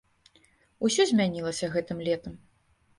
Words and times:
Усё 0.89 1.07
змянілася 1.11 1.73
гэтым 1.77 2.05
летам. 2.09 2.33